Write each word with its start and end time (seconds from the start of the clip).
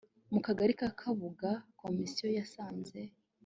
mu 0.31 0.39
kagari 0.45 0.73
ka 0.79 0.89
kabuga 0.99 1.49
komisiyo 1.81 2.27
yasanze 2.37 2.99